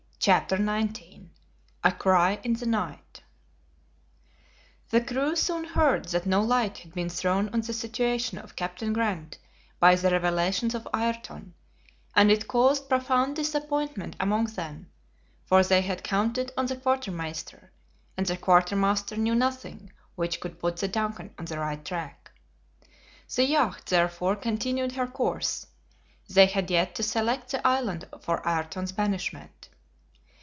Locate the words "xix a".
0.57-1.91